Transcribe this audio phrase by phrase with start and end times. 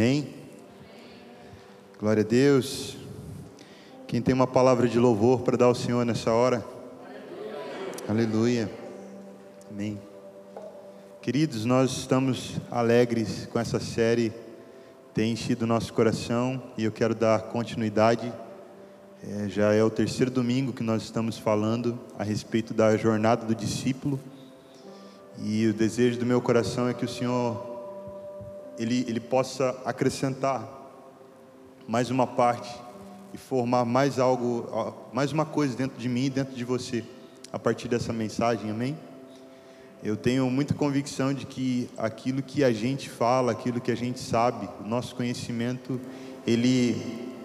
[0.00, 0.28] Amém?
[1.98, 2.96] Glória a Deus.
[4.08, 6.64] Quem tem uma palavra de louvor para dar ao Senhor nessa hora?
[8.08, 8.70] Aleluia.
[9.70, 10.00] Amém.
[11.20, 14.32] Queridos, nós estamos alegres com essa série,
[15.12, 18.32] tem enchido nosso coração e eu quero dar continuidade.
[19.22, 23.54] É, já é o terceiro domingo que nós estamos falando a respeito da jornada do
[23.54, 24.18] discípulo
[25.44, 27.69] e o desejo do meu coração é que o Senhor
[28.80, 30.66] ele, ele possa acrescentar
[31.86, 32.74] mais uma parte
[33.32, 37.04] e formar mais algo, mais uma coisa dentro de mim e dentro de você
[37.52, 38.96] a partir dessa mensagem, amém?
[40.02, 44.18] Eu tenho muita convicção de que aquilo que a gente fala, aquilo que a gente
[44.18, 46.00] sabe, o nosso conhecimento,
[46.46, 46.96] ele,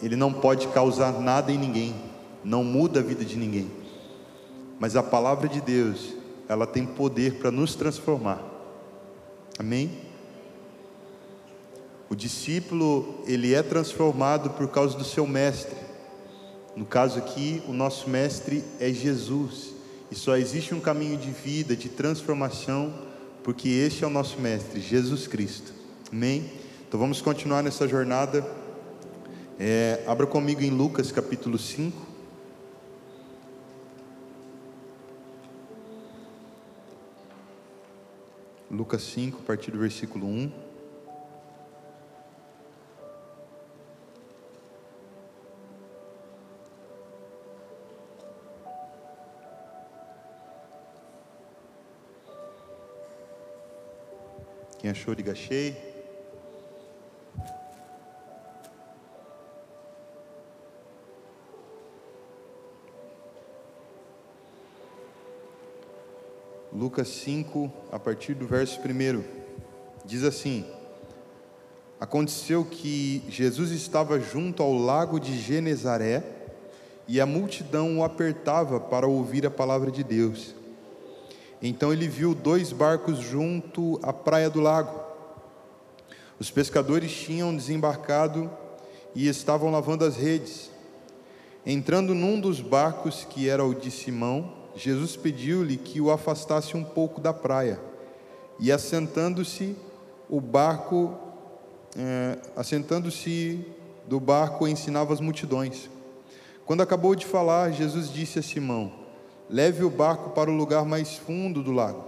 [0.02, 1.94] ele não pode causar nada em ninguém,
[2.46, 3.70] não muda a vida de ninguém.
[4.80, 6.14] Mas a palavra de Deus,
[6.48, 8.42] ela tem poder para nos transformar.
[9.60, 10.15] Amém?
[12.10, 15.76] O discípulo, ele é transformado por causa do seu mestre.
[16.76, 19.74] No caso aqui, o nosso mestre é Jesus.
[20.12, 22.94] E só existe um caminho de vida, de transformação,
[23.44, 25.74] porque este é o nosso mestre, Jesus Cristo.
[26.12, 26.52] Amém?
[26.88, 28.46] Então vamos continuar nessa jornada.
[29.60, 32.06] É, abra comigo em Lucas capítulo 5.
[38.70, 40.65] Lucas 5, a partir do versículo 1.
[54.86, 55.34] Quem achou, diga.
[66.72, 69.24] Lucas 5, a partir do verso 1,
[70.06, 70.64] diz assim:
[72.00, 76.22] Aconteceu que Jesus estava junto ao lago de Genezaré
[77.08, 80.54] e a multidão o apertava para ouvir a palavra de Deus.
[81.62, 85.00] Então ele viu dois barcos junto à praia do lago.
[86.40, 88.50] Os pescadores tinham desembarcado
[89.14, 90.70] e estavam lavando as redes.
[91.66, 96.84] Entrando num dos barcos, que era o de Simão, Jesus pediu-lhe que o afastasse um
[96.84, 97.80] pouco da praia.
[98.60, 99.76] E assentando-se,
[100.30, 101.18] o barco,
[101.98, 103.66] é, assentando-se
[104.06, 105.90] do barco, ensinava as multidões.
[106.66, 108.92] Quando acabou de falar, Jesus disse a Simão:
[109.50, 112.04] Leve o barco para o lugar mais fundo do lago,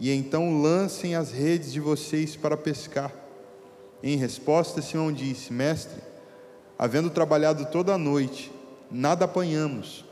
[0.00, 3.12] e então lancem as redes de vocês para pescar.
[4.02, 6.00] Em resposta, Simão disse: Mestre,
[6.78, 8.50] havendo trabalhado toda a noite,
[8.90, 10.04] nada apanhamos,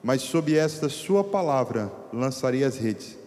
[0.00, 3.18] mas sob esta sua palavra lançarei as redes.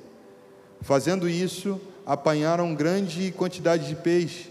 [0.82, 4.50] Fazendo isso, apanharam grande quantidade de peixe,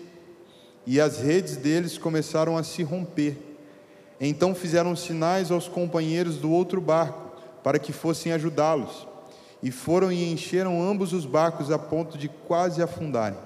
[0.87, 3.39] e as redes deles começaram a se romper.
[4.21, 7.28] Então fizeram sinais aos companheiros do outro barco
[7.69, 9.07] para que fossem ajudá-los.
[9.63, 13.39] E foram e encheram ambos os barcos a ponto de quase afundarem.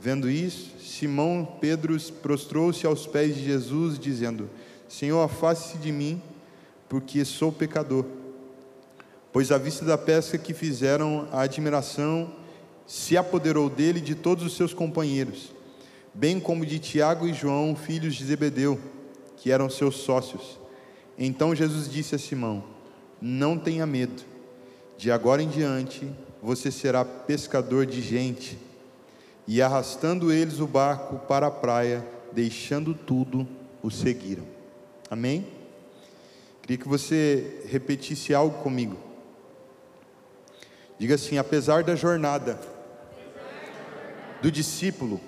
[0.00, 4.48] Vendo isso, Simão Pedro prostrou-se aos pés de Jesus, dizendo:
[4.88, 6.22] Senhor, afaste-se de mim,
[6.88, 8.06] porque sou pecador.
[9.30, 12.32] Pois à vista da pesca que fizeram, a admiração
[12.86, 15.52] se apoderou dele e de todos os seus companheiros,
[16.14, 18.80] bem como de Tiago e João, filhos de Zebedeu,
[19.36, 20.58] que eram seus sócios.
[21.18, 22.75] Então Jesus disse a Simão:
[23.20, 24.22] não tenha medo,
[24.96, 26.10] de agora em diante
[26.42, 28.58] você será pescador de gente.
[29.48, 33.46] E arrastando eles o barco para a praia, deixando tudo,
[33.82, 34.44] o seguiram.
[35.10, 35.46] Amém?
[36.62, 38.96] Queria que você repetisse algo comigo.
[40.98, 42.58] Diga assim: apesar da jornada
[44.42, 45.20] do discípulo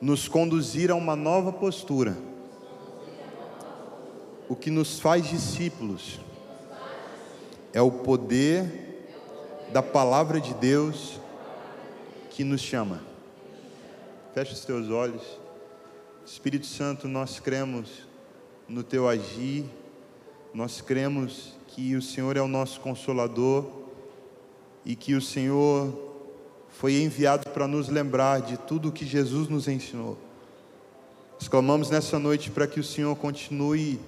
[0.00, 2.16] nos conduzir a uma nova postura,
[4.48, 6.20] o que nos faz discípulos
[7.72, 9.08] é o poder
[9.72, 11.20] da palavra de Deus
[12.30, 13.00] que nos chama.
[14.34, 15.22] Feche os teus olhos.
[16.24, 17.88] Espírito Santo, nós cremos
[18.68, 19.64] no teu agir,
[20.54, 23.64] nós cremos que o Senhor é o nosso consolador
[24.84, 25.92] e que o Senhor
[26.68, 30.16] foi enviado para nos lembrar de tudo o que Jesus nos ensinou.
[31.34, 33.98] Nós clamamos nessa noite para que o Senhor continue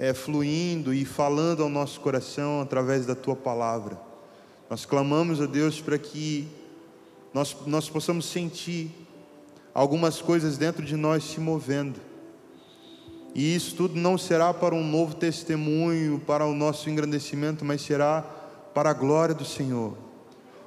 [0.00, 4.00] é, fluindo e falando ao nosso coração através da tua palavra.
[4.70, 6.48] Nós clamamos a Deus para que
[7.34, 8.90] nós, nós possamos sentir
[9.74, 12.00] algumas coisas dentro de nós se movendo.
[13.34, 18.22] E isso tudo não será para um novo testemunho, para o nosso engrandecimento, mas será
[18.72, 19.98] para a glória do Senhor.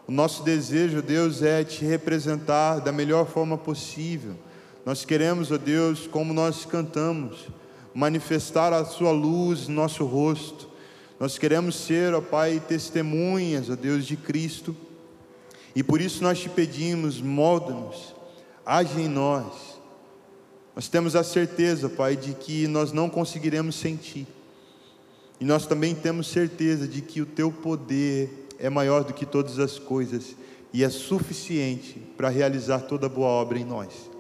[0.08, 4.36] O nosso desejo, Deus, é te representar da melhor forma possível.
[4.86, 7.48] Nós queremos, ó Deus, como nós cantamos,
[7.94, 10.68] manifestar a Sua luz no nosso rosto.
[11.20, 14.76] Nós queremos ser, ó Pai, testemunhas, ó Deus, de Cristo.
[15.76, 18.16] E por isso nós te pedimos, molda-nos,
[18.66, 19.74] age em nós.
[20.76, 24.28] Nós temos a certeza, Pai, de que nós não conseguiremos sentir.
[25.40, 29.60] E nós também temos certeza de que o Teu poder é maior do que todas
[29.60, 30.36] as coisas
[30.72, 34.13] e é suficiente para realizar toda boa obra em nós.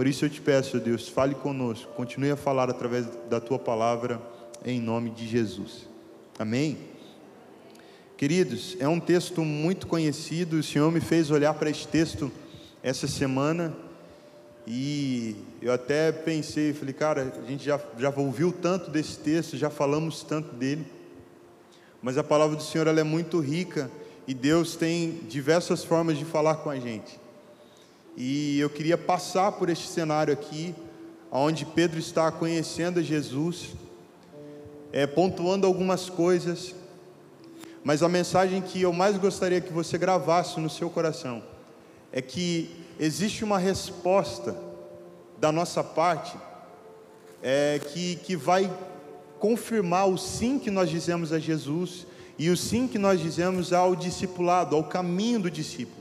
[0.00, 4.18] Por isso eu te peço, Deus, fale conosco, continue a falar através da tua palavra,
[4.64, 5.86] em nome de Jesus.
[6.38, 6.78] Amém?
[8.16, 12.32] Queridos, é um texto muito conhecido, o Senhor me fez olhar para este texto
[12.82, 13.76] essa semana
[14.66, 19.68] e eu até pensei, falei, cara, a gente já, já ouviu tanto desse texto, já
[19.68, 20.86] falamos tanto dele,
[22.00, 23.90] mas a palavra do Senhor ela é muito rica
[24.26, 27.20] e Deus tem diversas formas de falar com a gente.
[28.16, 30.74] E eu queria passar por este cenário aqui,
[31.30, 33.70] onde Pedro está conhecendo Jesus,
[34.92, 36.74] é, pontuando algumas coisas,
[37.82, 41.42] mas a mensagem que eu mais gostaria que você gravasse no seu coração
[42.12, 44.56] é que existe uma resposta
[45.38, 46.36] da nossa parte
[47.42, 48.70] é, que, que vai
[49.38, 52.06] confirmar o sim que nós dizemos a Jesus
[52.38, 55.99] e o sim que nós dizemos ao discipulado, ao caminho do discípulo.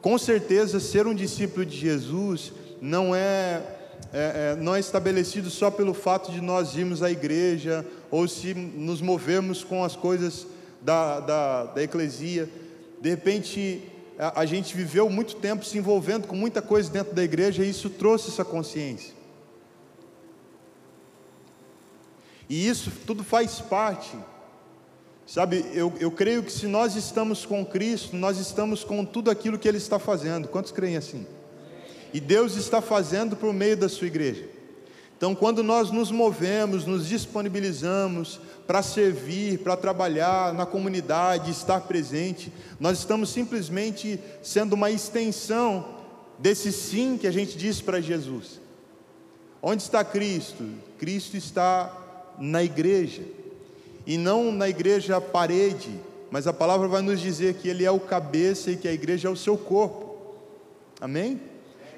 [0.00, 3.62] Com certeza, ser um discípulo de Jesus não é,
[4.12, 8.54] é, é, não é estabelecido só pelo fato de nós irmos à igreja ou se
[8.54, 10.46] nos movermos com as coisas
[10.80, 12.48] da, da, da eclesia.
[12.98, 13.82] De repente,
[14.18, 17.68] a, a gente viveu muito tempo se envolvendo com muita coisa dentro da igreja e
[17.68, 19.14] isso trouxe essa consciência.
[22.48, 24.16] E isso tudo faz parte
[25.30, 29.60] Sabe, eu, eu creio que se nós estamos com Cristo, nós estamos com tudo aquilo
[29.60, 30.48] que Ele está fazendo.
[30.48, 31.24] Quantos creem assim?
[32.12, 34.48] E Deus está fazendo por meio da sua igreja.
[35.16, 42.52] Então, quando nós nos movemos, nos disponibilizamos para servir, para trabalhar na comunidade, estar presente,
[42.80, 45.94] nós estamos simplesmente sendo uma extensão
[46.40, 48.60] desse sim que a gente diz para Jesus.
[49.62, 50.68] Onde está Cristo?
[50.98, 53.38] Cristo está na igreja
[54.06, 56.00] e não na igreja parede,
[56.30, 59.28] mas a palavra vai nos dizer que ele é o cabeça e que a igreja
[59.28, 60.16] é o seu corpo.
[61.00, 61.40] Amém?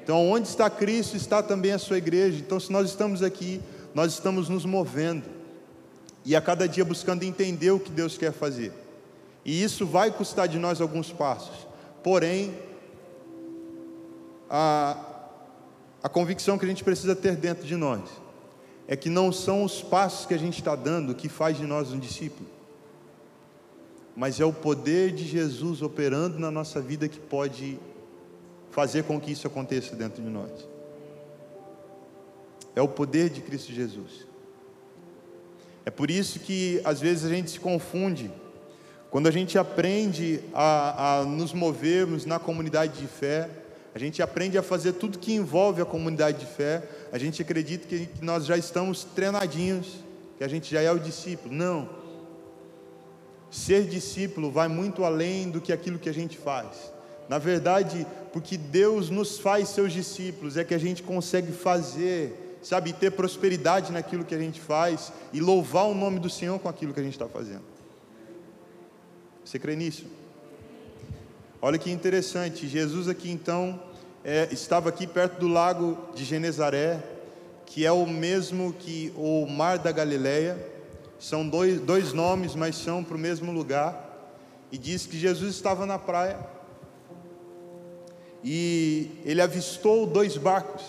[0.03, 2.39] Então, onde está Cristo, está também a sua igreja.
[2.39, 3.61] Então, se nós estamos aqui,
[3.95, 5.25] nós estamos nos movendo
[6.25, 8.73] e a cada dia buscando entender o que Deus quer fazer.
[9.45, 11.67] E isso vai custar de nós alguns passos.
[12.03, 12.55] Porém,
[14.49, 14.97] a,
[16.03, 18.22] a convicção que a gente precisa ter dentro de nós
[18.87, 21.93] é que não são os passos que a gente está dando que faz de nós
[21.93, 22.49] um discípulo,
[24.15, 27.79] mas é o poder de Jesus operando na nossa vida que pode
[28.71, 30.51] fazer com que isso aconteça dentro de nós.
[32.75, 34.27] É o poder de Cristo Jesus.
[35.85, 38.31] É por isso que às vezes a gente se confunde.
[39.11, 43.51] Quando a gente aprende a, a nos movermos na comunidade de fé,
[43.95, 46.83] a gente aprende a fazer tudo que envolve a comunidade de fé,
[47.13, 49.99] a gente acredita que nós já estamos treinadinhos,
[50.39, 51.55] que a gente já é o discípulo.
[51.55, 51.91] Não.
[53.51, 56.91] Ser discípulo vai muito além do que aquilo que a gente faz.
[57.29, 62.95] Na verdade, porque Deus nos faz seus discípulos, é que a gente consegue fazer, sabe,
[62.95, 66.95] ter prosperidade naquilo que a gente faz e louvar o nome do Senhor com aquilo
[66.95, 67.63] que a gente está fazendo.
[69.45, 70.07] Você crê nisso?
[71.61, 73.92] Olha que interessante, Jesus aqui então
[74.25, 77.03] é, estava aqui perto do lago de Genezaré,
[77.67, 80.57] que é o mesmo que o Mar da Galileia,
[81.19, 84.11] são dois, dois nomes, mas são para o mesmo lugar,
[84.71, 86.39] e diz que Jesus estava na praia,
[88.45, 90.83] e ele avistou dois barcos,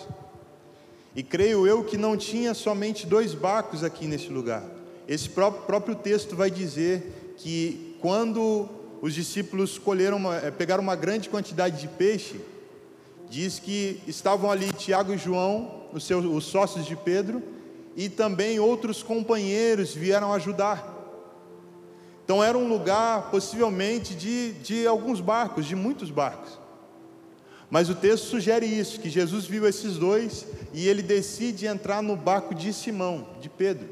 [1.14, 4.64] e creio eu que não tinha somente dois barcos aqui nesse lugar,
[5.06, 8.68] esse próprio, próprio texto vai dizer que quando
[9.02, 12.40] os discípulos colheram uma, eh, pegaram uma grande quantidade de peixe.
[13.28, 17.42] Diz que estavam ali Tiago e João, os, seus, os sócios de Pedro,
[17.96, 20.92] e também outros companheiros vieram ajudar.
[22.24, 26.58] Então era um lugar possivelmente de, de alguns barcos, de muitos barcos.
[27.70, 32.16] Mas o texto sugere isso, que Jesus viu esses dois e ele decide entrar no
[32.16, 33.88] barco de Simão, de Pedro.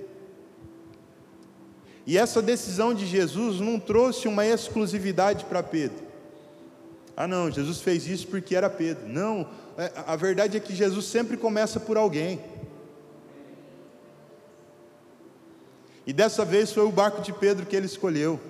[2.07, 6.12] E essa decisão de Jesus não trouxe uma exclusividade para Pedro.
[7.23, 9.07] Ah, não, Jesus fez isso porque era Pedro.
[9.07, 9.49] Não,
[9.79, 12.41] é, a verdade é que Jesus sempre começa por alguém.
[16.05, 18.41] E dessa vez foi o barco de Pedro que ele escolheu.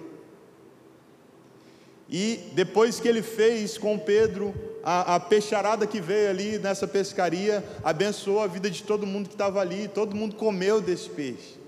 [2.08, 7.62] E depois que ele fez com Pedro a, a peixarada que veio ali nessa pescaria,
[7.84, 11.60] abençoou a vida de todo mundo que estava ali, todo mundo comeu desse peixe.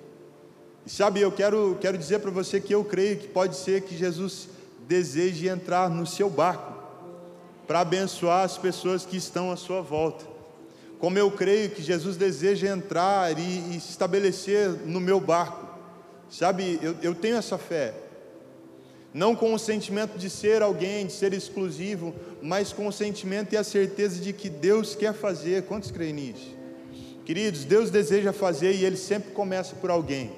[0.86, 3.94] E sabe, eu quero, quero dizer para você que eu creio que pode ser que
[3.94, 4.48] Jesus
[4.88, 6.73] deseje entrar no seu barco
[7.66, 10.24] para abençoar as pessoas que estão à sua volta.
[10.98, 15.66] Como eu creio que Jesus deseja entrar e, e se estabelecer no meu barco.
[16.30, 17.94] Sabe, eu, eu tenho essa fé.
[19.12, 23.56] Não com o sentimento de ser alguém, de ser exclusivo, mas com o sentimento e
[23.56, 25.64] a certeza de que Deus quer fazer.
[25.64, 26.54] Quantos creem nisso?
[27.24, 30.32] Queridos, Deus deseja fazer e Ele sempre começa por alguém.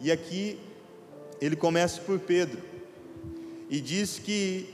[0.00, 0.58] E aqui
[1.40, 2.58] ele começa por Pedro.
[3.68, 4.68] E diz que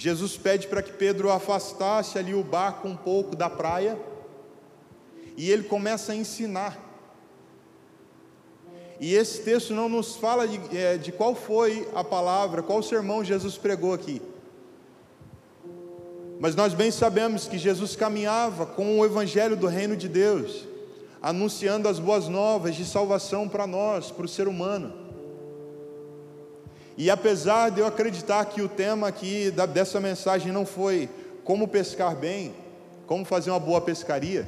[0.00, 3.98] Jesus pede para que Pedro afastasse ali o barco um pouco da praia.
[5.36, 6.78] E ele começa a ensinar.
[8.98, 13.22] E esse texto não nos fala de, é, de qual foi a palavra, qual sermão
[13.22, 14.22] Jesus pregou aqui.
[16.40, 20.70] Mas nós bem sabemos que Jesus caminhava com o evangelho do reino de Deus
[21.20, 24.94] anunciando as boas novas de salvação para nós, para o ser humano.
[27.00, 31.08] E apesar de eu acreditar que o tema aqui dessa mensagem não foi
[31.44, 32.54] como pescar bem,
[33.06, 34.46] como fazer uma boa pescaria,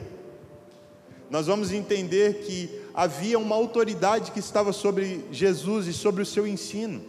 [1.30, 6.46] nós vamos entender que havia uma autoridade que estava sobre Jesus e sobre o seu
[6.46, 7.00] ensino.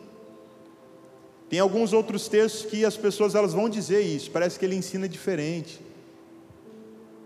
[1.50, 5.10] Tem alguns outros textos que as pessoas elas vão dizer isso, parece que ele ensina
[5.10, 5.82] diferente.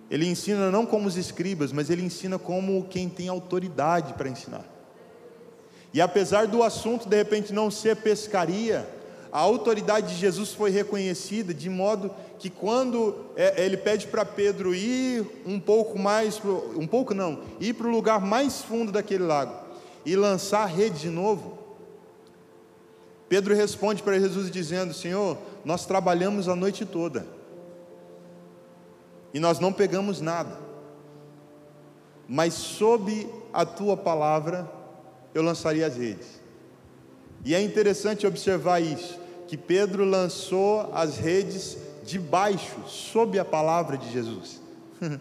[0.10, 4.77] Ele ensina não como os escribas, mas ele ensina como quem tem autoridade para ensinar.
[5.94, 8.88] E apesar do assunto de repente não ser pescaria,
[9.32, 14.74] a autoridade de Jesus foi reconhecida de modo que quando é, ele pede para Pedro
[14.74, 16.41] ir um pouco mais,
[16.75, 19.53] um pouco não, ir para o lugar mais fundo daquele lago
[20.06, 21.58] e lançar a rede de novo,
[23.27, 27.27] Pedro responde para Jesus dizendo: Senhor, nós trabalhamos a noite toda
[29.34, 30.58] e nós não pegamos nada,
[32.27, 34.77] mas sob a tua palavra
[35.34, 36.42] eu lançaria as redes.
[37.46, 44.12] E é interessante observar isso, que Pedro lançou as redes debaixo, sob a palavra de
[44.12, 44.62] Jesus.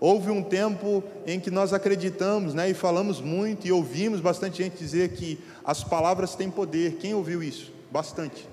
[0.00, 4.78] Houve um tempo em que nós acreditamos, né, e falamos muito e ouvimos bastante gente
[4.78, 6.94] dizer que as palavras têm poder.
[6.94, 7.72] Quem ouviu isso?
[7.90, 8.48] Bastante.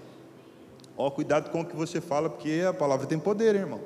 [0.97, 3.81] Ó, cuidado com o que você fala, porque a palavra tem poder, hein, irmão.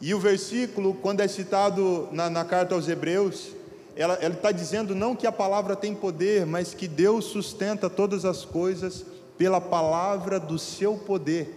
[0.00, 3.52] E o versículo, quando é citado na, na carta aos Hebreus,
[3.98, 8.44] ela está dizendo não que a palavra tem poder, mas que Deus sustenta todas as
[8.44, 9.04] coisas
[9.36, 11.52] pela palavra do seu poder.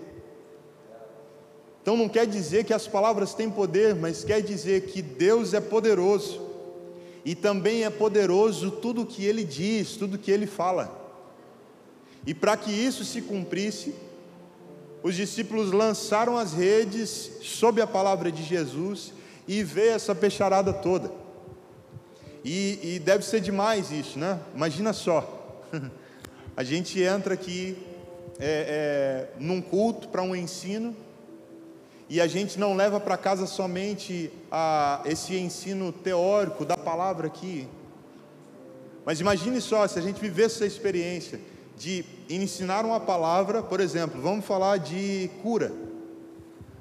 [1.84, 5.62] Então não quer dizer que as palavras têm poder, mas quer dizer que Deus é
[5.62, 6.42] poderoso.
[7.24, 11.00] E também é poderoso tudo o que ele diz, tudo o que ele fala.
[12.26, 13.94] E para que isso se cumprisse,
[15.04, 19.14] os discípulos lançaram as redes sob a palavra de Jesus
[19.48, 21.21] e vê essa peixarada toda.
[22.44, 24.40] E, e deve ser demais isso, né?
[24.56, 25.64] Imagina só,
[26.58, 27.78] a gente entra aqui
[28.40, 30.96] é, é, num culto para um ensino
[32.10, 37.68] e a gente não leva para casa somente a, esse ensino teórico da palavra aqui.
[39.06, 41.40] Mas imagine só se a gente vivesse essa experiência
[41.78, 45.72] de ensinar uma palavra, por exemplo, vamos falar de cura.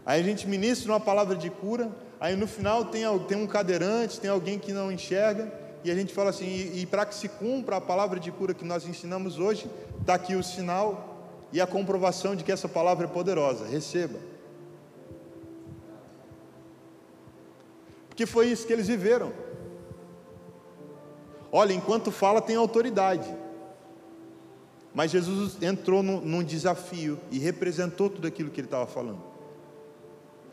[0.05, 1.91] Aí a gente ministra uma palavra de cura,
[2.21, 6.13] aí no final tem, tem um cadeirante, tem alguém que não enxerga, e a gente
[6.13, 9.39] fala assim: e, e para que se cumpra a palavra de cura que nós ensinamos
[9.39, 9.69] hoje,
[10.01, 11.11] está aqui o sinal
[11.53, 13.67] e a comprovação de que essa palavra é poderosa.
[13.67, 14.19] Receba.
[18.09, 19.33] Porque foi isso que eles viveram.
[21.51, 23.35] Olha, enquanto fala, tem autoridade.
[24.95, 29.30] Mas Jesus entrou num desafio e representou tudo aquilo que ele estava falando.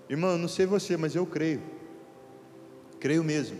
[0.09, 1.61] Irmão, não sei você, mas eu creio,
[2.99, 3.57] creio mesmo,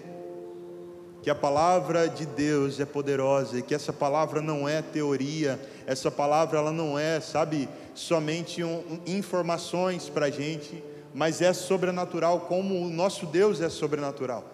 [1.21, 6.09] que a palavra de Deus é poderosa e que essa palavra não é teoria, essa
[6.09, 10.81] palavra ela não é, sabe, somente um, informações para a gente,
[11.13, 14.45] mas é sobrenatural, como o nosso Deus é sobrenatural.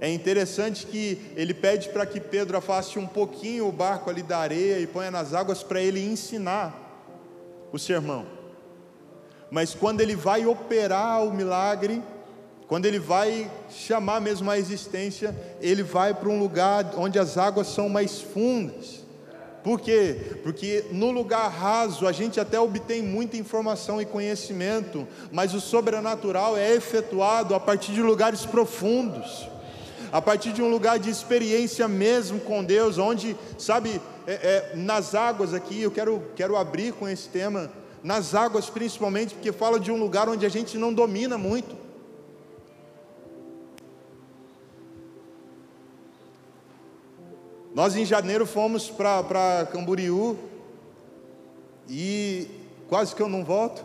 [0.00, 4.38] É interessante que ele pede para que Pedro afaste um pouquinho o barco ali da
[4.38, 6.74] areia e ponha nas águas para ele ensinar
[7.72, 8.39] o sermão.
[9.50, 12.02] Mas quando ele vai operar o milagre,
[12.68, 17.66] quando ele vai chamar mesmo a existência, ele vai para um lugar onde as águas
[17.66, 19.00] são mais fundas.
[19.64, 20.38] Por quê?
[20.42, 26.56] Porque no lugar raso a gente até obtém muita informação e conhecimento, mas o sobrenatural
[26.56, 29.50] é efetuado a partir de lugares profundos
[30.12, 35.14] a partir de um lugar de experiência mesmo com Deus, onde, sabe, é, é, nas
[35.14, 37.70] águas aqui, eu quero, quero abrir com esse tema,
[38.02, 41.76] nas águas principalmente, porque fala de um lugar onde a gente não domina muito.
[47.74, 50.36] Nós em janeiro fomos para Camboriú
[51.88, 52.48] e
[52.88, 53.84] quase que eu não volto.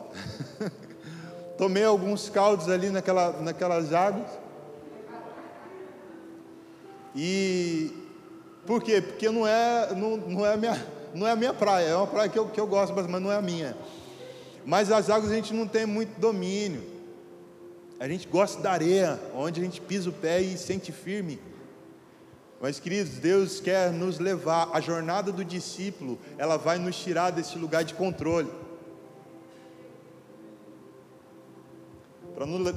[1.58, 4.28] Tomei alguns caldos ali naquela, naquelas águas.
[7.16, 7.94] E
[8.66, 9.02] por quê?
[9.02, 12.28] Porque não é, não, não, é minha, não é a minha praia, é uma praia
[12.28, 13.78] que eu, que eu gosto, mas não é a minha.
[14.66, 16.84] Mas as águas a gente não tem muito domínio.
[18.00, 21.40] A gente gosta da areia, onde a gente pisa o pé e sente firme.
[22.60, 24.70] Mas, queridos, Deus quer nos levar.
[24.74, 28.50] A jornada do discípulo, ela vai nos tirar desse lugar de controle.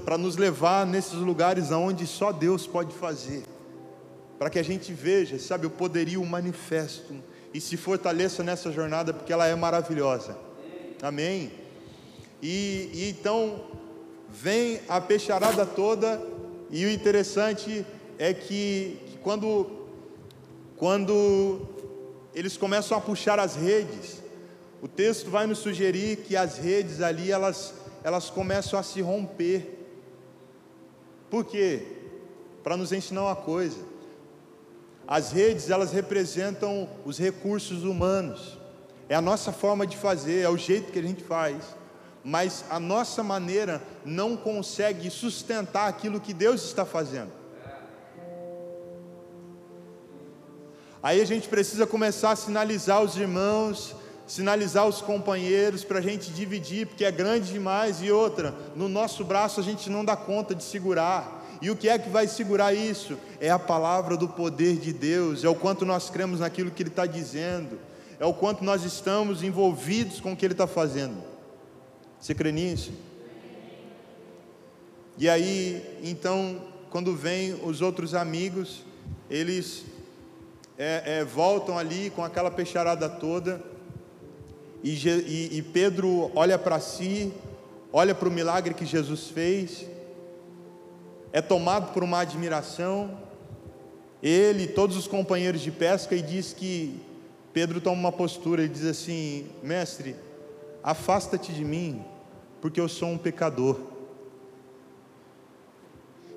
[0.05, 3.43] Para nos levar nesses lugares aonde só Deus pode fazer.
[4.39, 7.15] Para que a gente veja, sabe, o poderio manifesto.
[7.53, 10.39] E se fortaleça nessa jornada, porque ela é maravilhosa.
[11.03, 11.51] Amém?
[12.43, 13.61] E, e então,
[14.29, 16.21] vem a peixarada toda.
[16.71, 17.85] E o interessante
[18.19, 19.79] é que, que quando
[20.79, 21.61] quando
[22.33, 24.23] eles começam a puxar as redes,
[24.81, 29.77] o texto vai nos sugerir que as redes ali elas, elas começam a se romper.
[31.29, 31.83] Por quê?
[32.63, 33.77] Para nos ensinar uma coisa.
[35.05, 38.57] As redes elas representam os recursos humanos.
[39.09, 41.57] É a nossa forma de fazer, é o jeito que a gente faz.
[42.25, 47.33] Mas a nossa maneira não consegue sustentar aquilo que Deus está fazendo.
[51.03, 53.95] Aí a gente precisa começar a sinalizar os irmãos,
[54.27, 58.03] sinalizar os companheiros para a gente dividir, porque é grande demais.
[58.03, 61.39] E outra, no nosso braço a gente não dá conta de segurar.
[61.63, 63.19] E o que é que vai segurar isso?
[63.41, 66.91] É a palavra do poder de Deus, é o quanto nós cremos naquilo que Ele
[66.91, 67.81] está dizendo,
[68.21, 71.17] é o quanto nós estamos envolvidos com o que Ele está fazendo.
[72.21, 72.93] Você crê nisso?
[75.17, 78.83] E aí, então, quando vem os outros amigos,
[79.31, 79.85] eles
[80.77, 83.63] é, é, voltam ali com aquela peixarada toda,
[84.83, 87.33] e, e, e Pedro olha para si,
[87.93, 89.87] olha para o milagre que Jesus fez,
[91.33, 93.19] é tomado por uma admiração,
[94.23, 97.01] ele e todos os companheiros de pesca, e diz que
[97.53, 100.15] Pedro toma uma postura e diz assim: Mestre,
[100.83, 102.05] afasta-te de mim,
[102.61, 103.79] porque eu sou um pecador.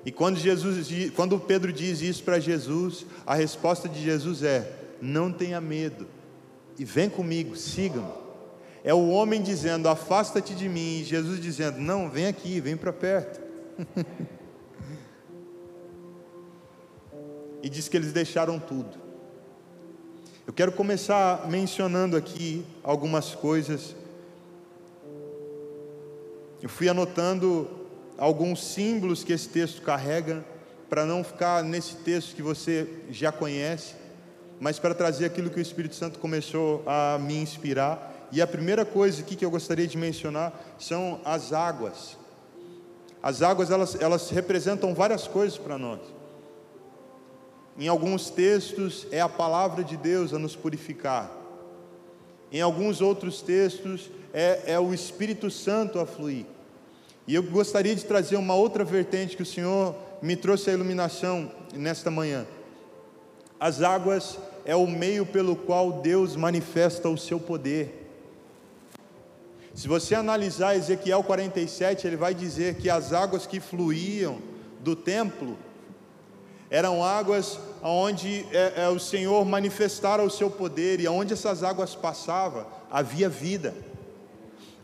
[0.04, 5.32] E quando, Jesus, quando Pedro diz isso para Jesus, a resposta de Jesus é: não
[5.32, 6.06] tenha medo,
[6.78, 8.22] e vem comigo, siga-me.
[8.84, 12.92] É o homem dizendo: afasta-te de mim, e Jesus dizendo: não, vem aqui, vem para
[12.92, 13.40] perto.
[17.62, 19.00] e diz que eles deixaram tudo.
[20.44, 23.94] Eu quero começar mencionando aqui algumas coisas.
[26.62, 27.68] Eu fui anotando
[28.16, 30.44] alguns símbolos que esse texto carrega,
[30.88, 33.94] para não ficar nesse texto que você já conhece,
[34.60, 38.28] mas para trazer aquilo que o Espírito Santo começou a me inspirar.
[38.30, 42.16] E a primeira coisa aqui que eu gostaria de mencionar são as águas.
[43.20, 46.00] As águas elas, elas representam várias coisas para nós.
[47.76, 51.28] Em alguns textos é a palavra de Deus a nos purificar.
[52.52, 56.51] Em alguns outros textos é, é o Espírito Santo a fluir.
[57.26, 61.50] E eu gostaria de trazer uma outra vertente que o Senhor me trouxe a iluminação
[61.74, 62.46] nesta manhã.
[63.58, 68.10] As águas é o meio pelo qual Deus manifesta o seu poder.
[69.74, 74.38] Se você analisar Ezequiel 47, ele vai dizer que as águas que fluíam
[74.80, 75.56] do templo
[76.68, 81.94] eram águas onde é, é, o Senhor manifestara o seu poder e aonde essas águas
[81.94, 83.74] passavam havia vida.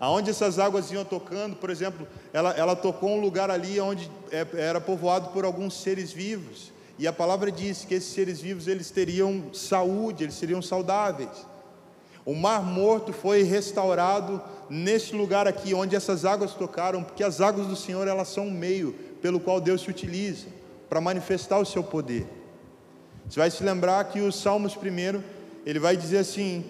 [0.01, 4.47] Aonde essas águas iam tocando, por exemplo, ela, ela tocou um lugar ali onde é,
[4.55, 6.73] era povoado por alguns seres vivos.
[6.99, 11.47] E a palavra diz que esses seres vivos eles teriam saúde, eles seriam saudáveis.
[12.25, 17.67] O mar morto foi restaurado nesse lugar aqui onde essas águas tocaram, porque as águas
[17.67, 20.47] do Senhor elas são um meio pelo qual Deus se utiliza
[20.89, 22.27] para manifestar o seu poder.
[23.29, 25.23] Você vai se lembrar que os Salmos primeiro,
[25.65, 26.65] ele vai dizer assim: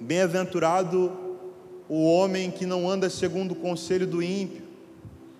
[0.00, 1.21] Bem-aventurado
[1.88, 4.62] o homem que não anda segundo o conselho do ímpio,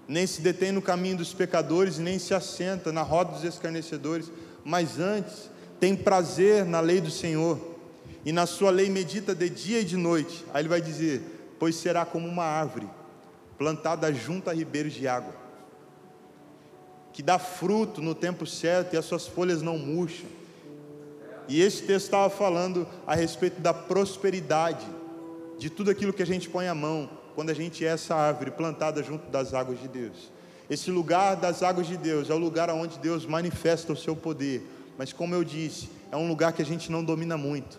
[0.07, 4.31] nem se detém no caminho dos pecadores, nem se assenta na roda dos escarnecedores,
[4.65, 5.51] mas antes
[5.81, 7.59] tem prazer na lei do Senhor,
[8.25, 10.45] e na sua lei medita de dia e de noite.
[10.53, 11.21] Aí ele vai dizer:
[11.59, 12.89] Pois será como uma árvore
[13.59, 15.35] plantada junto a ribeiros de água.
[17.13, 20.27] que dá fruto no tempo certo e as suas folhas não murcham.
[21.47, 24.87] E esse texto estava falando a respeito da prosperidade,
[25.63, 28.51] de tudo aquilo que a gente põe a mão, quando a gente é essa árvore
[28.51, 30.33] plantada junto das águas de Deus.
[30.69, 34.67] Esse lugar das águas de Deus é o lugar onde Deus manifesta o seu poder,
[34.99, 37.79] mas como eu disse, é um lugar que a gente não domina muito.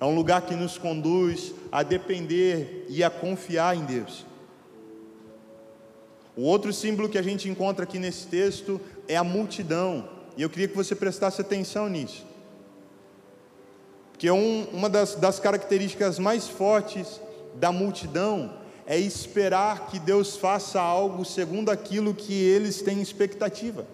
[0.00, 4.24] É um lugar que nos conduz a depender e a confiar em Deus.
[6.34, 10.48] O outro símbolo que a gente encontra aqui nesse texto é a multidão, e eu
[10.48, 12.31] queria que você prestasse atenção nisso.
[14.22, 17.20] Porque um, uma das, das características mais fortes
[17.56, 18.52] da multidão
[18.86, 23.84] é esperar que Deus faça algo segundo aquilo que eles têm expectativa.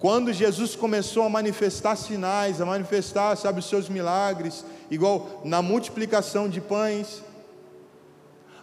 [0.00, 6.48] Quando Jesus começou a manifestar sinais, a manifestar, sabe, os seus milagres, igual na multiplicação
[6.48, 7.22] de pães,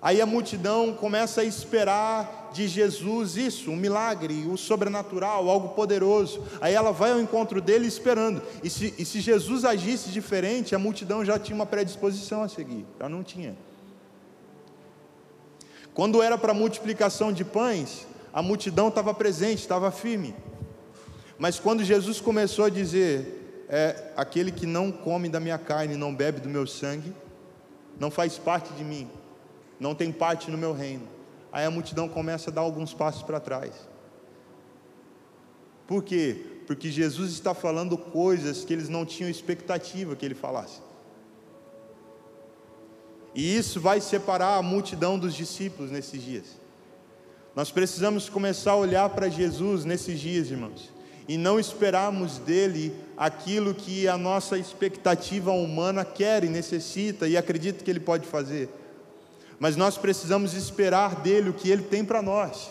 [0.03, 6.43] aí a multidão começa a esperar de Jesus isso, um milagre, o sobrenatural, algo poderoso.
[6.61, 8.41] Aí ela vai ao encontro dele esperando.
[8.61, 12.85] E se, e se Jesus agisse diferente, a multidão já tinha uma predisposição a seguir,
[12.99, 13.55] já não tinha.
[15.93, 20.35] Quando era para multiplicação de pães, a multidão estava presente, estava firme.
[21.37, 26.13] Mas quando Jesus começou a dizer, é, aquele que não come da minha carne, não
[26.13, 27.13] bebe do meu sangue,
[27.99, 29.09] não faz parte de mim,
[29.83, 31.05] não tem parte no meu reino.
[31.51, 33.73] Aí a multidão começa a dar alguns passos para trás.
[35.85, 36.37] Por quê?
[36.65, 40.81] Porque Jesus está falando coisas que eles não tinham expectativa que ele falasse.
[43.35, 46.45] E isso vai separar a multidão dos discípulos nesses dias.
[47.53, 50.93] Nós precisamos começar a olhar para Jesus nesses dias, irmãos
[51.27, 57.83] e não esperarmos dele aquilo que a nossa expectativa humana quer e necessita e acredita
[57.83, 58.69] que ele pode fazer.
[59.63, 62.69] Mas nós precisamos esperar dele o que ele tem para nós.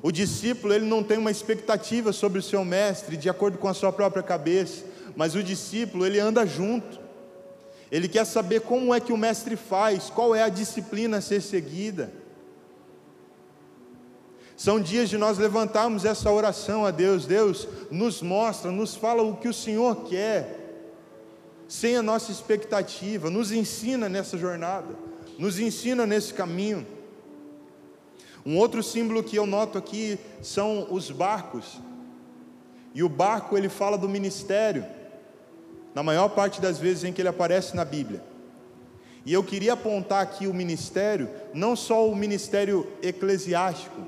[0.00, 3.74] O discípulo, ele não tem uma expectativa sobre o seu mestre de acordo com a
[3.74, 4.84] sua própria cabeça,
[5.16, 7.00] mas o discípulo, ele anda junto.
[7.90, 11.42] Ele quer saber como é que o mestre faz, qual é a disciplina a ser
[11.42, 12.12] seguida.
[14.56, 17.26] São dias de nós levantarmos essa oração a Deus.
[17.26, 20.67] Deus nos mostra, nos fala o que o Senhor quer,
[21.68, 24.96] sem a nossa expectativa, nos ensina nessa jornada,
[25.38, 26.86] nos ensina nesse caminho.
[28.44, 31.78] Um outro símbolo que eu noto aqui são os barcos.
[32.94, 34.84] E o barco ele fala do ministério,
[35.94, 38.24] na maior parte das vezes em que ele aparece na Bíblia.
[39.26, 44.00] E eu queria apontar aqui o ministério, não só o ministério eclesiástico,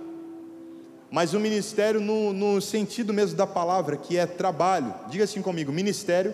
[1.11, 4.95] mas o ministério no, no, sentido mesmo da palavra, que é trabalho.
[5.11, 6.33] Diga assim comigo: ministério,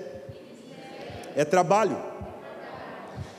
[1.37, 2.03] é trabalho.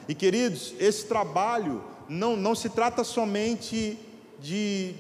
[0.07, 3.97] E queridos, esse trabalho não, não se trata somente
[4.39, 4.93] de,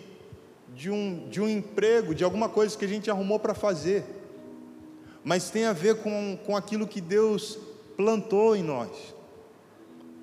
[0.73, 4.03] de, um, de um emprego, de alguma coisa que a gente arrumou para fazer,
[5.23, 7.59] mas tem a ver com, com aquilo que Deus
[7.95, 8.89] plantou em nós,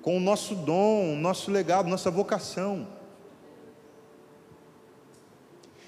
[0.01, 2.85] com o nosso dom, o nosso legado, nossa vocação.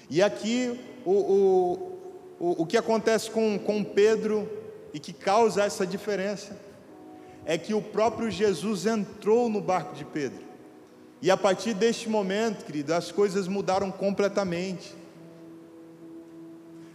[0.08, 1.98] E aqui o, o,
[2.40, 4.48] o, o que acontece com, com Pedro
[4.94, 6.67] e que causa essa diferença
[7.48, 10.40] é que o próprio Jesus entrou no barco de Pedro.
[11.22, 14.94] E a partir deste momento, querido, as coisas mudaram completamente.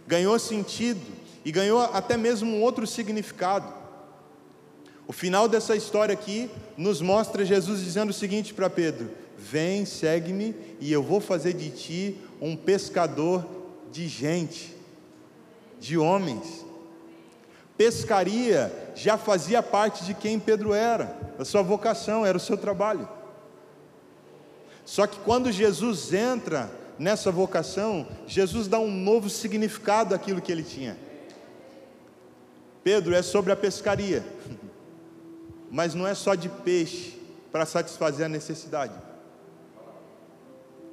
[0.06, 1.00] Ganhou sentido
[1.44, 3.66] e ganhou até mesmo um outro significado.
[5.08, 10.54] O final dessa história aqui nos mostra Jesus dizendo o seguinte para Pedro: Vem, segue-me,
[10.80, 13.44] e eu vou fazer de ti um pescador
[13.90, 14.72] de gente,
[15.80, 16.63] de homens.
[17.76, 23.08] Pescaria já fazia parte de quem Pedro era, da sua vocação, era o seu trabalho.
[24.84, 30.62] Só que quando Jesus entra nessa vocação, Jesus dá um novo significado àquilo que ele
[30.62, 30.96] tinha.
[32.82, 34.24] Pedro é sobre a pescaria,
[35.70, 37.18] mas não é só de peixe
[37.50, 38.94] para satisfazer a necessidade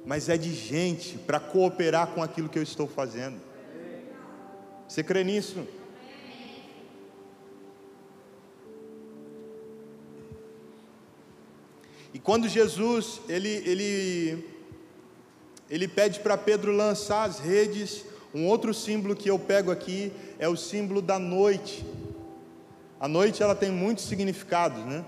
[0.04, 3.40] mas é de gente para cooperar com aquilo que eu estou fazendo.
[4.88, 5.66] Você crê nisso?
[12.22, 14.46] Quando Jesus ele, ele,
[15.68, 20.48] ele pede para Pedro lançar as redes, um outro símbolo que eu pego aqui é
[20.48, 21.84] o símbolo da noite.
[23.00, 25.04] A noite ela tem muitos significados, né?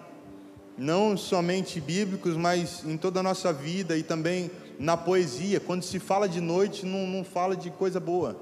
[0.77, 6.01] Não somente bíblicos, mas em toda a nossa vida e também na poesia, quando se
[6.01, 8.37] fala de noite, não, não fala de coisa boa,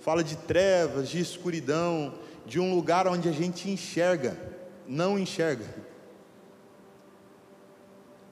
[0.00, 2.12] fala de trevas, de escuridão,
[2.44, 4.38] de um lugar onde a gente enxerga,
[4.86, 5.64] não enxerga.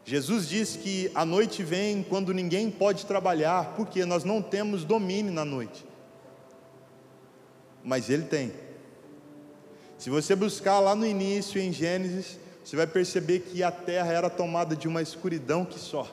[0.04, 5.32] Jesus disse que a noite vem quando ninguém pode trabalhar, porque nós não temos domínio
[5.32, 5.86] na noite.
[7.84, 8.52] Mas Ele tem.
[9.96, 14.28] Se você buscar lá no início, em Gênesis, você vai perceber que a terra era
[14.28, 16.10] tomada de uma escuridão que só.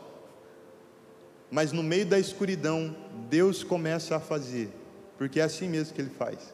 [1.50, 2.96] Mas no meio da escuridão,
[3.28, 4.70] Deus começa a fazer,
[5.18, 6.54] porque é assim mesmo que Ele faz.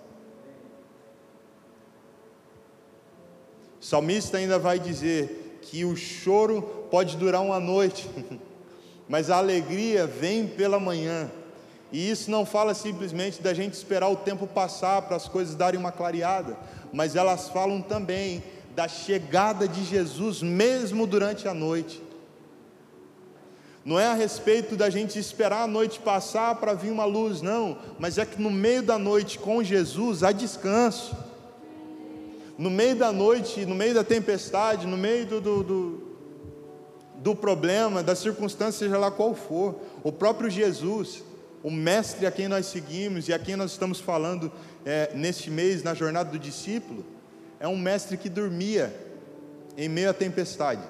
[3.81, 8.09] O salmista ainda vai dizer que o choro pode durar uma noite,
[9.09, 11.29] mas a alegria vem pela manhã.
[11.91, 15.79] E isso não fala simplesmente da gente esperar o tempo passar para as coisas darem
[15.79, 16.57] uma clareada,
[16.93, 18.43] mas elas falam também
[18.75, 22.01] da chegada de Jesus mesmo durante a noite.
[23.83, 27.77] Não é a respeito da gente esperar a noite passar para vir uma luz, não,
[27.99, 31.15] mas é que no meio da noite com Jesus há descanso.
[32.57, 36.17] No meio da noite, no meio da tempestade, no meio do, do, do,
[37.17, 41.23] do problema, da circunstância, seja lá qual for, o próprio Jesus,
[41.61, 44.51] o Mestre a quem nós seguimos e a quem nós estamos falando
[44.85, 47.03] é, neste mês, na jornada do discípulo,
[47.59, 48.93] é um mestre que dormia
[49.75, 50.81] em meio à tempestade.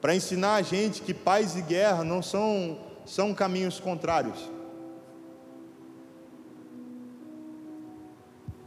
[0.00, 4.38] Para ensinar a gente que paz e guerra não são, são caminhos contrários.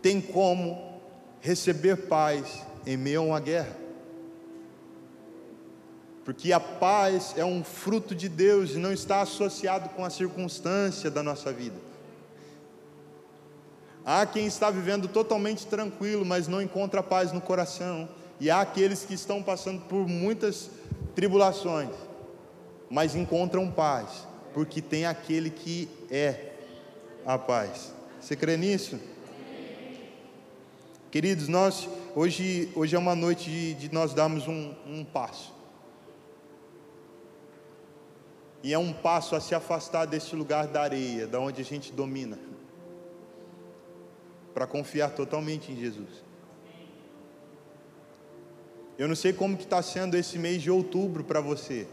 [0.01, 0.99] Tem como
[1.41, 3.87] receber paz em meio a uma guerra
[6.27, 11.09] porque a paz é um fruto de Deus e não está associado com a circunstância
[11.09, 11.77] da nossa vida.
[14.03, 18.09] Há quem está vivendo totalmente tranquilo, mas não encontra paz no coração,
[18.41, 20.69] e há aqueles que estão passando por muitas
[21.15, 21.91] tribulações,
[22.89, 26.51] mas encontram paz, porque tem aquele que é
[27.25, 27.93] a paz.
[28.19, 28.99] Você crê nisso?
[31.09, 35.55] Queridos, nós hoje, hoje é uma noite de, de nós darmos um, um passo.
[38.61, 41.93] E é um passo a se afastar desse lugar da areia, da onde a gente
[41.93, 42.37] domina,
[44.53, 46.25] para confiar totalmente em Jesus.
[48.97, 51.87] Eu não sei como que está sendo esse mês de outubro para você.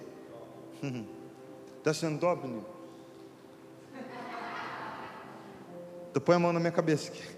[1.78, 2.66] Está sendo top, menino?
[6.10, 7.33] Então põe a mão na minha cabeça aqui.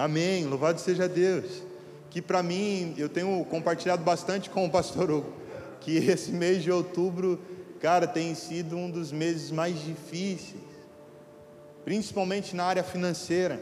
[0.00, 0.46] Amém.
[0.46, 1.62] Louvado seja Deus.
[2.08, 5.40] Que para mim, eu tenho compartilhado bastante com o pastor Hugo
[5.78, 7.38] que esse mês de outubro,
[7.80, 10.62] cara, tem sido um dos meses mais difíceis,
[11.84, 13.60] principalmente na área financeira.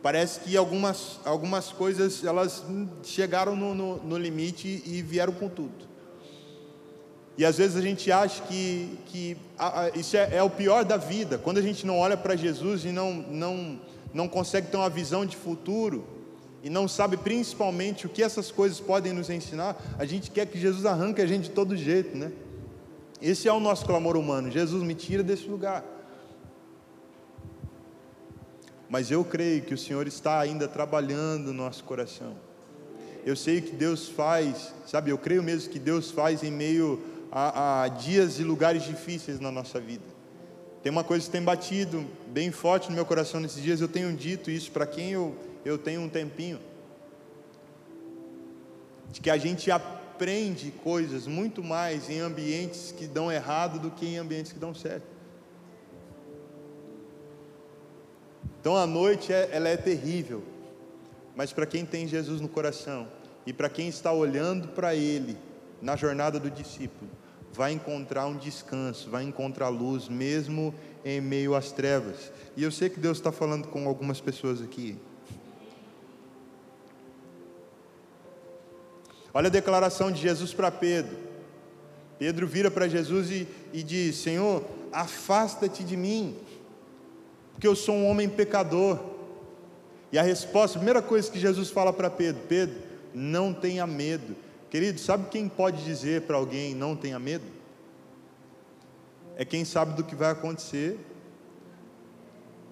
[0.00, 2.64] Parece que algumas, algumas coisas elas
[3.02, 5.90] chegaram no, no, no limite e vieram com tudo.
[7.36, 10.84] E às vezes a gente acha que, que a, a, isso é, é, o pior
[10.84, 13.80] da vida, quando a gente não olha para Jesus e não, não,
[14.12, 16.04] não consegue ter uma visão de futuro,
[16.62, 20.58] e não sabe principalmente o que essas coisas podem nos ensinar, a gente quer que
[20.58, 22.30] Jesus arranque a gente de todo jeito, né?
[23.20, 24.50] Esse é o nosso clamor humano.
[24.50, 25.84] Jesus me tira desse lugar.
[28.88, 32.34] Mas eu creio que o Senhor está ainda trabalhando no nosso coração.
[33.24, 35.10] Eu sei que Deus faz, sabe?
[35.10, 39.50] Eu creio mesmo que Deus faz em meio a, a dias e lugares difíceis na
[39.50, 40.19] nossa vida.
[40.82, 43.80] Tem uma coisa que tem batido bem forte no meu coração nesses dias.
[43.80, 46.58] Eu tenho dito isso para quem eu eu tenho um tempinho,
[49.10, 54.06] de que a gente aprende coisas muito mais em ambientes que dão errado do que
[54.06, 55.06] em ambientes que dão certo.
[58.60, 60.42] Então a noite é, ela é terrível,
[61.34, 63.08] mas para quem tem Jesus no coração
[63.46, 65.36] e para quem está olhando para Ele
[65.80, 67.10] na jornada do discípulo,
[67.52, 72.32] vai encontrar um descanso, vai encontrar luz mesmo em meio às trevas.
[72.56, 74.96] E eu sei que Deus está falando com algumas pessoas aqui.
[79.32, 81.16] Olha a declaração de Jesus para Pedro.
[82.18, 86.36] Pedro vira para Jesus e, e diz: Senhor, afasta-te de mim,
[87.52, 88.98] porque eu sou um homem pecador.
[90.12, 92.76] E a resposta, a primeira coisa que Jesus fala para Pedro: Pedro,
[93.14, 94.36] não tenha medo.
[94.70, 97.44] Querido, sabe quem pode dizer para alguém não tenha medo?
[99.36, 100.98] É quem sabe do que vai acontecer.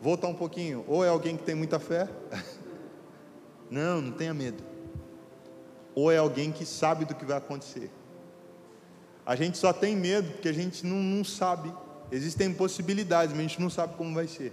[0.00, 2.08] Voltar um pouquinho, ou é alguém que tem muita fé?
[3.68, 4.68] não, não tenha medo
[5.98, 7.90] ou é alguém que sabe do que vai acontecer.
[9.26, 11.74] A gente só tem medo porque a gente não, não sabe.
[12.12, 14.52] Existem possibilidades, mas a gente não sabe como vai ser.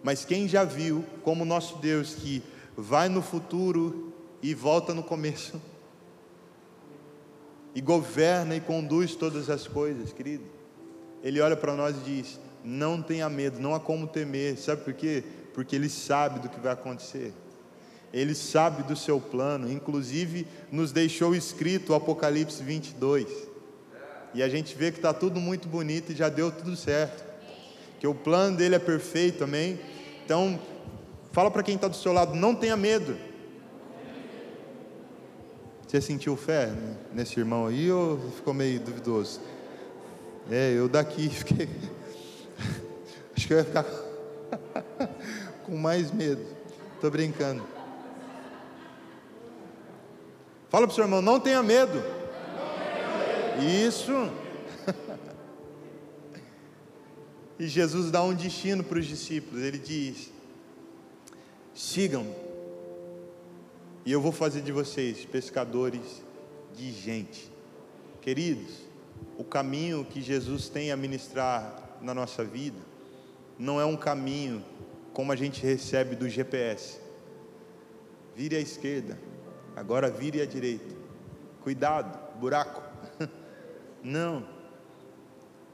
[0.00, 2.40] Mas quem já viu como nosso Deus que
[2.76, 4.07] vai no futuro
[4.42, 5.60] e volta no começo,
[7.74, 10.44] e governa e conduz todas as coisas, querido,
[11.22, 14.94] ele olha para nós e diz: Não tenha medo, não há como temer, sabe por
[14.94, 15.24] quê?
[15.54, 17.32] Porque ele sabe do que vai acontecer.
[18.12, 23.28] Ele sabe do seu plano, inclusive nos deixou escrito o Apocalipse 22.
[24.32, 27.24] E a gente vê que está tudo muito bonito e já deu tudo certo.
[28.00, 29.78] Que o plano dele é perfeito, amém?
[30.24, 30.58] Então,
[31.32, 33.16] fala para quem está do seu lado, não tenha medo.
[35.88, 36.70] Você sentiu fé
[37.14, 39.40] nesse irmão aí ou ficou meio duvidoso?
[40.50, 41.66] É, eu daqui fiquei.
[43.34, 43.84] Acho que eu ia ficar
[45.64, 46.44] com mais medo.
[46.94, 47.64] Estou brincando.
[50.68, 52.04] Fala para o seu irmão, não tenha medo.
[53.88, 54.12] Isso.
[57.58, 59.64] e Jesus dá um destino para os discípulos.
[59.64, 60.30] Ele diz:
[61.72, 62.34] sigam-me,
[64.08, 66.24] e eu vou fazer de vocês pescadores
[66.74, 67.52] de gente.
[68.22, 68.72] Queridos,
[69.36, 72.78] o caminho que Jesus tem a ministrar na nossa vida
[73.58, 74.64] não é um caminho
[75.12, 76.98] como a gente recebe do GPS.
[78.34, 79.20] Vire à esquerda,
[79.76, 80.96] agora vire à direita.
[81.60, 82.82] Cuidado, buraco.
[84.02, 84.38] Não.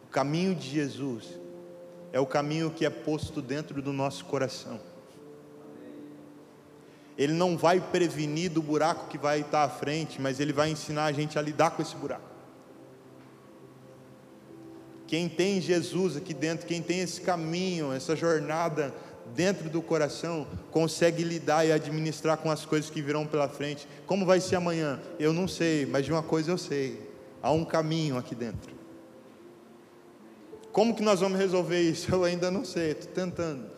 [0.06, 1.38] O caminho de Jesus
[2.12, 4.80] é o caminho que é posto dentro do nosso coração.
[7.16, 11.04] Ele não vai prevenir do buraco que vai estar à frente, mas ele vai ensinar
[11.04, 12.34] a gente a lidar com esse buraco.
[15.06, 18.92] Quem tem Jesus aqui dentro, quem tem esse caminho, essa jornada
[19.34, 23.86] dentro do coração, consegue lidar e administrar com as coisas que virão pela frente.
[24.06, 25.00] Como vai ser amanhã?
[25.18, 27.00] Eu não sei, mas de uma coisa eu sei:
[27.42, 28.74] há um caminho aqui dentro.
[30.72, 32.10] Como que nós vamos resolver isso?
[32.12, 33.70] Eu ainda não sei, estou tentando.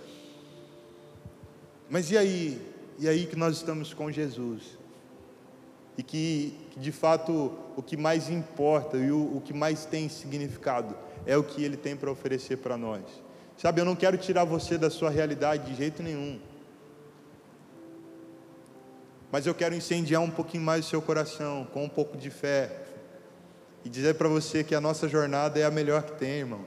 [1.90, 2.75] Mas e aí?
[2.98, 4.78] E aí que nós estamos com Jesus?
[5.98, 10.08] E que, que de fato o que mais importa e o, o que mais tem
[10.08, 13.02] significado é o que Ele tem para oferecer para nós.
[13.56, 16.38] Sabe, eu não quero tirar você da sua realidade de jeito nenhum.
[19.32, 22.70] Mas eu quero incendiar um pouquinho mais o seu coração, com um pouco de fé.
[23.84, 26.64] E dizer para você que a nossa jornada é a melhor que tem, irmão.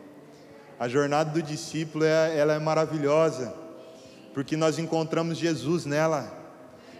[0.79, 3.53] A jornada do discípulo é, ela é maravilhosa,
[4.39, 6.33] porque nós encontramos Jesus nela.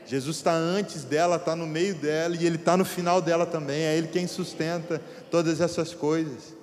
[0.05, 3.81] Jesus está antes dela, está no meio dela e Ele está no final dela também.
[3.83, 6.53] É Ele quem sustenta todas essas coisas.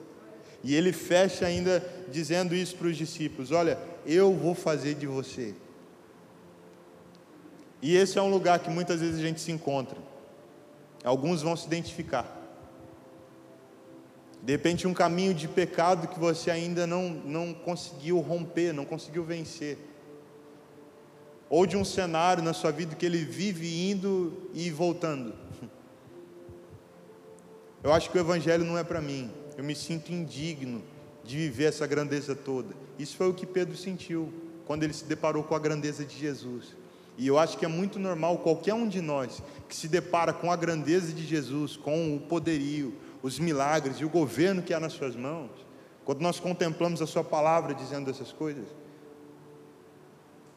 [0.63, 5.55] E ele fecha ainda dizendo isso para os discípulos: Olha, eu vou fazer de você.
[7.81, 9.97] E esse é um lugar que muitas vezes a gente se encontra.
[11.03, 12.31] Alguns vão se identificar.
[14.43, 19.25] De repente, um caminho de pecado que você ainda não, não conseguiu romper, não conseguiu
[19.25, 19.96] vencer.
[21.49, 25.33] Ou de um cenário na sua vida que ele vive indo e voltando.
[27.83, 30.83] Eu acho que o Evangelho não é para mim eu me sinto indigno
[31.25, 32.75] de viver essa grandeza toda.
[32.99, 34.33] Isso foi o que Pedro sentiu
[34.67, 36.77] quando ele se deparou com a grandeza de Jesus.
[37.17, 40.53] E eu acho que é muito normal qualquer um de nós que se depara com
[40.53, 44.93] a grandeza de Jesus, com o poderio, os milagres e o governo que há nas
[44.93, 45.51] suas mãos,
[46.05, 48.67] quando nós contemplamos a sua palavra dizendo essas coisas,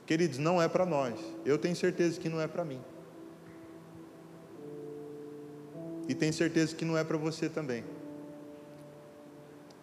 [0.10, 1.14] queridos, não é para nós.
[1.46, 2.82] Eu tenho certeza que não é para mim.
[6.08, 7.84] E tenho certeza que não é para você também.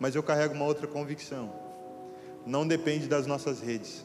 [0.01, 1.55] Mas eu carrego uma outra convicção.
[2.45, 4.05] Não depende das nossas redes.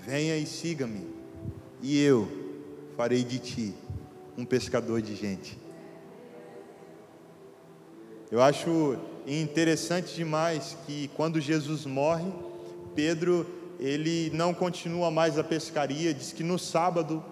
[0.00, 1.08] Venha e siga-me,
[1.80, 2.28] e eu
[2.94, 3.74] farei de ti
[4.36, 5.58] um pescador de gente.
[8.30, 12.30] Eu acho interessante demais que quando Jesus morre,
[12.94, 17.22] Pedro ele não continua mais a pescaria, diz que no sábado,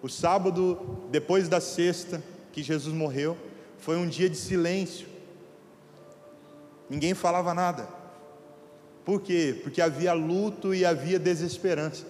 [0.00, 3.36] o sábado depois da sexta que Jesus morreu,
[3.76, 5.06] foi um dia de silêncio.
[6.88, 7.86] Ninguém falava nada.
[9.04, 9.60] Por quê?
[9.62, 12.06] Porque havia luto e havia desesperança.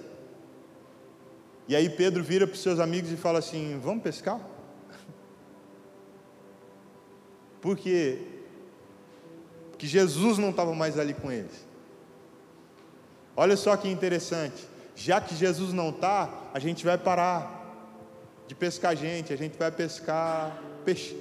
[1.67, 4.41] E aí Pedro vira para os seus amigos e fala assim: Vamos pescar?
[7.61, 8.21] Porque
[9.81, 11.68] Jesus não estava mais ali com eles.
[13.41, 14.67] Olha só que interessante.
[14.97, 17.55] Já que Jesus não está, a gente vai parar
[18.49, 21.17] de pescar gente, a gente vai pescar peixe.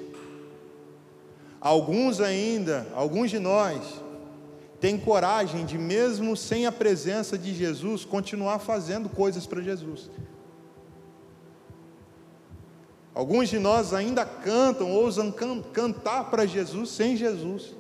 [1.62, 4.02] Alguns ainda, alguns de nós,
[4.82, 10.10] têm coragem de, mesmo sem a presença de Jesus, continuar fazendo coisas para Jesus.
[13.14, 17.76] Alguns de nós ainda cantam, ousam can cantar para Jesus sem Jesus,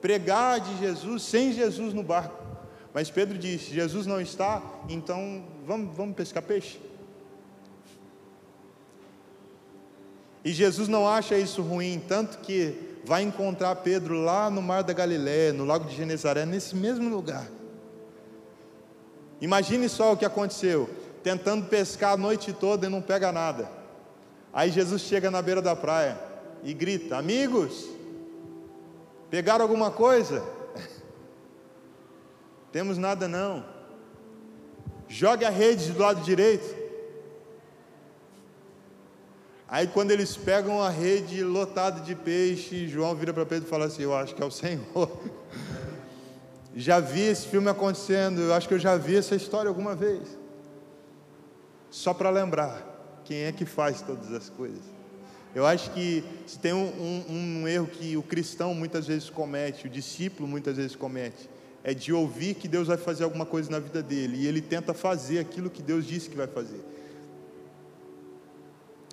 [0.00, 2.39] pregar de Jesus sem Jesus no barco.
[2.92, 6.80] Mas Pedro disse: Jesus não está, então vamos, vamos pescar peixe.
[10.44, 12.74] E Jesus não acha isso ruim, tanto que
[13.04, 17.46] vai encontrar Pedro lá no Mar da Galiléia, no Lago de Genezaré, nesse mesmo lugar.
[19.40, 20.88] Imagine só o que aconteceu.
[21.22, 23.70] tentando pescar a noite toda e não pega nada.
[24.52, 26.18] Aí Jesus chega na beira da praia
[26.62, 27.86] e grita: Amigos,
[29.30, 30.42] pegaram alguma coisa?
[32.72, 33.64] Temos nada não.
[35.08, 36.78] Jogue a rede do lado direito.
[39.68, 43.86] Aí quando eles pegam a rede lotada de peixe, João vira para Pedro e fala
[43.86, 45.10] assim: Eu acho que é o Senhor.
[46.74, 50.38] Já vi esse filme acontecendo, eu acho que eu já vi essa história alguma vez.
[51.90, 54.82] Só para lembrar quem é que faz todas as coisas.
[55.52, 59.88] Eu acho que se tem um, um, um, erro que o cristão muitas vezes comete,
[59.88, 61.50] o discípulo muitas vezes comete,
[61.82, 64.92] é de ouvir que Deus vai fazer alguma coisa na vida dele e ele tenta
[64.92, 66.80] fazer aquilo que Deus disse que vai fazer.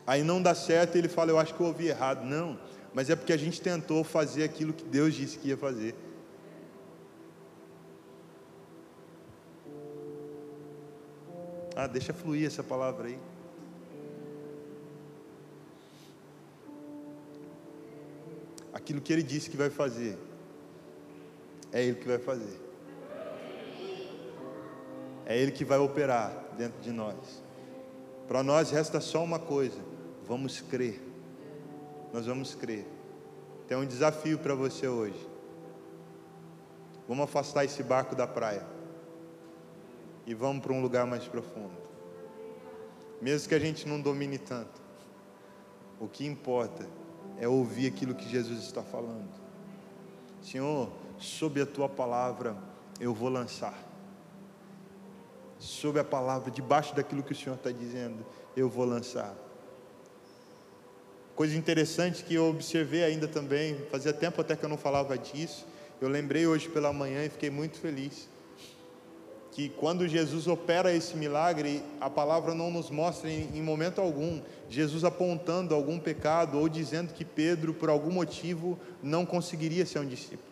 [0.05, 2.23] Aí não dá certo ele fala, eu acho que eu ouvi errado.
[2.23, 2.57] Não,
[2.93, 5.95] mas é porque a gente tentou fazer aquilo que Deus disse que ia fazer.
[11.75, 13.19] Ah, deixa fluir essa palavra aí.
[18.73, 20.17] Aquilo que ele disse que vai fazer,
[21.71, 22.59] é ele que vai fazer.
[25.25, 27.43] É ele que vai operar dentro de nós.
[28.27, 29.79] Para nós resta só uma coisa:
[30.25, 31.01] vamos crer.
[32.13, 32.85] Nós vamos crer.
[33.67, 35.27] Tem um desafio para você hoje.
[37.07, 38.65] Vamos afastar esse barco da praia
[40.25, 41.87] e vamos para um lugar mais profundo.
[43.21, 44.81] Mesmo que a gente não domine tanto,
[45.99, 46.85] o que importa
[47.39, 49.29] é ouvir aquilo que Jesus está falando.
[50.41, 52.55] Senhor, sob a tua palavra
[52.99, 53.77] eu vou lançar.
[55.59, 59.35] Sob a palavra, debaixo daquilo que o Senhor está dizendo, eu vou lançar.
[61.35, 65.67] Coisa interessante que eu observei ainda também, fazia tempo até que eu não falava disso,
[65.99, 68.27] eu lembrei hoje pela manhã e fiquei muito feliz
[69.57, 74.39] que quando Jesus opera esse milagre, a palavra não nos mostra em, em, momento algum
[74.69, 80.05] Jesus apontando algum pecado ou dizendo que Pedro, por algum motivo, não conseguiria ser um
[80.05, 80.46] discípulo.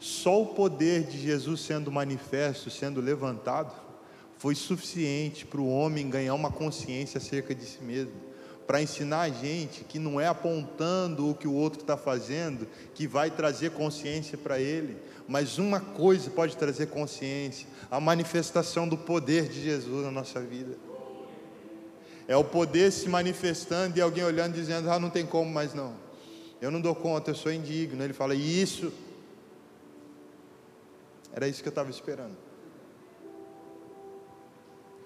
[0.00, 3.74] Só o poder de Jesus sendo manifesto, sendo levantado,
[4.38, 8.14] foi suficiente para o homem ganhar uma consciência acerca de si mesmo,
[8.66, 13.06] para ensinar a gente que não é apontando o que o outro está fazendo que
[13.06, 14.96] vai trazer consciência para ele,
[15.28, 20.78] mas uma coisa pode trazer consciência: a manifestação do poder de Jesus na nossa vida.
[22.26, 25.92] É o poder se manifestando e alguém olhando dizendo: Ah, não tem como mais não.
[26.62, 28.02] Eu não dou conta, eu sou indigno.
[28.02, 28.90] Ele fala: Isso.
[31.32, 32.36] Era isso que eu estava esperando.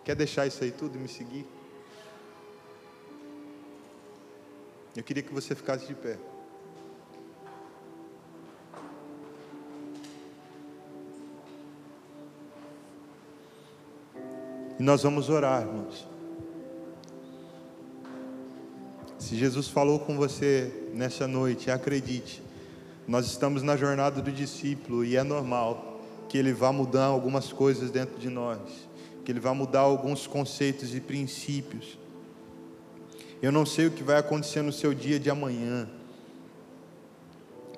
[0.04, 1.46] Quer deixar isso aí tudo e me seguir?
[4.96, 6.18] Eu queria que você ficasse de pé.
[14.78, 16.06] E nós vamos orar, irmãos.
[19.18, 22.42] Se Jesus falou com você nessa noite, acredite,
[23.08, 25.93] nós estamos na jornada do discípulo e é normal
[26.34, 28.58] que ele vá mudar algumas coisas dentro de nós,
[29.24, 31.96] que ele vá mudar alguns conceitos e princípios.
[33.40, 35.88] Eu não sei o que vai acontecer no seu dia de amanhã,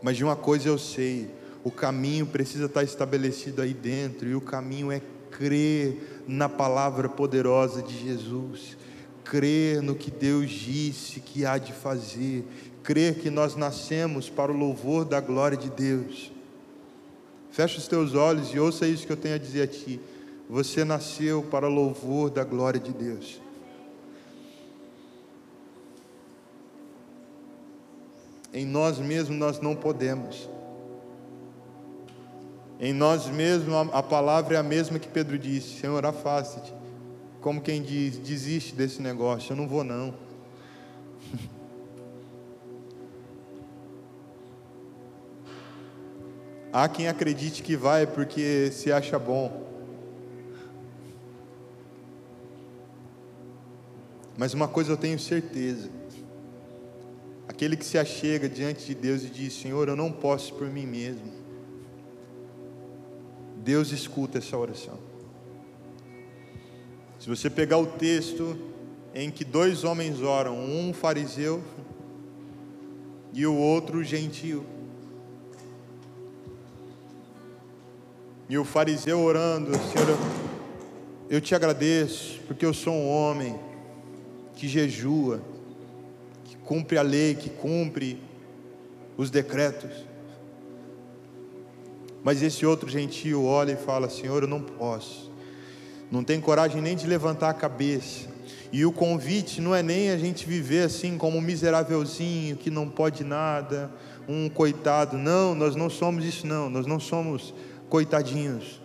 [0.03, 1.29] mas de uma coisa eu sei:
[1.63, 7.83] o caminho precisa estar estabelecido aí dentro, e o caminho é crer na palavra poderosa
[7.83, 8.75] de Jesus,
[9.23, 12.43] crer no que Deus disse que há de fazer,
[12.83, 16.35] crer que nós nascemos para o louvor da glória de Deus.
[17.57, 19.99] Fecha os teus olhos e ouça isso que eu tenho a dizer a ti.
[20.47, 23.41] Você nasceu para louvor da glória de Deus.
[28.53, 30.51] Em nós mesmos nós não podemos.
[32.79, 36.75] Em nós mesmos, a palavra é a mesma que Pedro disse: Senhor, afasta-te.
[37.41, 40.13] Como quem diz, desiste desse negócio, eu não vou não.
[46.79, 49.67] Há quem acredite que vai porque se acha bom.
[54.37, 55.89] Mas uma coisa eu tenho certeza:
[57.49, 60.85] aquele que se achega diante de Deus e diz: Senhor, eu não posso por mim
[60.85, 61.33] mesmo
[63.57, 64.99] Deus escuta essa oração.
[67.19, 68.55] Se você pegar o texto
[69.15, 71.65] em que dois homens oram, um fariseu
[73.33, 74.76] e o outro gentil.
[78.49, 80.17] E o fariseu orando, Senhor,
[81.29, 83.59] eu te agradeço, porque eu sou um homem
[84.55, 85.41] que jejua,
[86.45, 88.23] que cumpre a lei, que cumpre
[89.17, 89.91] os decretos.
[92.23, 95.31] Mas esse outro gentio olha e fala: Senhor, eu não posso.
[96.09, 98.29] não tem coragem nem de levantar a cabeça.
[98.73, 102.89] E o convite não é nem a gente viver assim como um miserávelzinho que não
[102.89, 103.91] pode nada,
[104.29, 105.19] um coitado.
[105.19, 107.53] Não, nós não somos isso não, nós não somos
[107.89, 108.81] coitadinhos.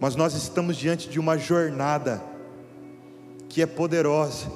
[0.00, 2.22] Mas nós estamos diante de uma jornada
[3.48, 4.50] que é poderosa.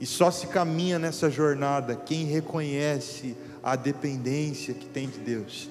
[0.00, 5.68] E só se caminha nessa jornada quem reconhece a dependência que tem de Deus.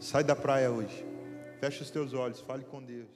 [0.00, 1.06] Sai da praia hoje.
[1.60, 3.08] Feche os teus olhos, fale com Deus.